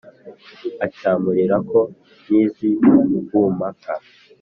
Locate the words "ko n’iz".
1.69-2.53